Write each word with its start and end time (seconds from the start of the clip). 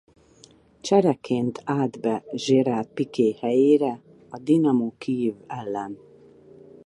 Csereként 0.81 1.61
állt 1.65 1.99
be 1.99 2.23
Gerard 2.47 2.87
Piqué 2.87 3.35
helyére 3.39 4.01
a 4.29 4.37
Dinamo 4.37 4.91
Kijiv 4.97 5.35
ellen. 5.47 5.97